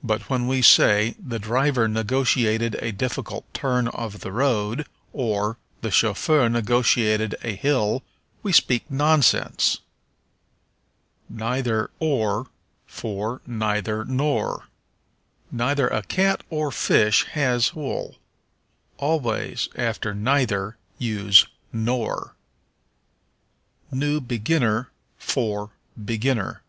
But 0.00 0.30
when 0.30 0.46
we 0.46 0.62
say, 0.62 1.16
"The 1.18 1.40
driver 1.40 1.88
negotiated 1.88 2.76
a 2.76 2.92
difficult 2.92 3.52
turn 3.52 3.88
of 3.88 4.20
the 4.20 4.30
road," 4.30 4.86
or, 5.12 5.58
"The 5.80 5.90
chauffeur 5.90 6.48
negotiated 6.48 7.34
a 7.42 7.56
hill," 7.56 8.04
we 8.44 8.52
speak 8.52 8.88
nonsense. 8.88 9.78
Neither 11.28 11.90
or 11.98 12.46
for 12.86 13.40
Neither 13.44 14.04
nor. 14.04 14.68
"Neither 15.50 15.88
a 15.88 16.04
cat 16.04 16.44
or 16.48 16.70
fish 16.70 17.24
has 17.32 17.74
wool." 17.74 18.18
Always 18.98 19.68
after 19.74 20.14
neither 20.14 20.76
use 20.96 21.44
nor. 21.72 22.36
New 23.90 24.20
Beginner 24.20 24.92
for 25.18 25.70
Beginner. 26.04 26.62